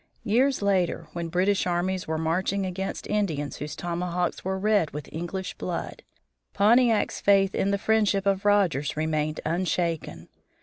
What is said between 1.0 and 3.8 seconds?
when British armies were marching against Indians whose